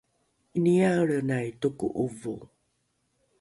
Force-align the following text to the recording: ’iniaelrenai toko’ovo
’iniaelrenai 0.57 1.45
toko’ovo 1.65 2.33